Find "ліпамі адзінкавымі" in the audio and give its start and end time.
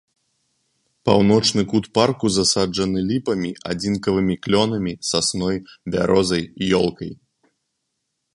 3.11-4.35